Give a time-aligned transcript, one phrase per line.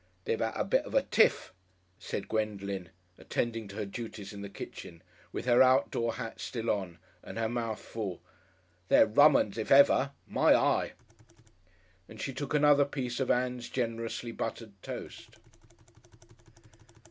[0.25, 1.53] "They've 'ad a bit of a tiff,"
[1.99, 6.97] said Gwendolen, attending to her duties in the kitchen, with her outdoor hat still on
[7.23, 8.19] and her mouth full.
[8.87, 10.13] "They're rummuns if ever!
[10.25, 10.93] My eye!"
[12.09, 15.35] And she took another piece of Ann's generously buttered toast.